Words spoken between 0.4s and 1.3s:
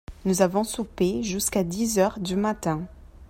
avons soupé